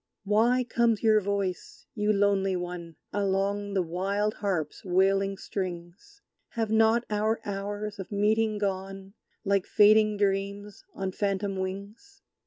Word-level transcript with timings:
Why 0.23 0.63
comes 0.63 1.03
your 1.03 1.21
voice, 1.21 1.85
you 1.93 2.11
lonely 2.11 2.55
One, 2.55 2.95
Along 3.13 3.75
the 3.75 3.83
wild 3.83 4.33
harp's 4.33 4.83
wailing 4.83 5.37
strings? 5.37 6.23
Have 6.53 6.71
not 6.71 7.05
our 7.11 7.39
hours 7.45 7.99
of 7.99 8.11
meeting 8.11 8.57
gone, 8.57 9.13
Like 9.45 9.67
fading 9.67 10.17
dreams 10.17 10.83
on 10.95 11.11
phantom 11.11 11.55
wings? 11.55 12.23